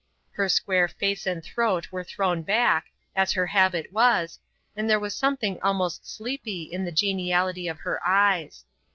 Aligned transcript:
Her 0.31 0.49
square 0.49 0.87
face 0.87 1.27
and 1.27 1.43
throat 1.43 1.89
were 1.91 2.03
thrown 2.03 2.41
back, 2.41 2.87
as 3.15 3.33
her 3.33 3.45
habit 3.45 3.93
was, 3.93 4.39
and 4.75 4.89
there 4.89 4.99
was 4.99 5.13
something 5.13 5.61
almost 5.61 6.09
sleepy 6.11 6.63
in 6.63 6.83
the 6.85 6.91
geniality 6.91 7.67
of 7.67 7.81
her 7.81 8.01
eyes. 8.03 8.65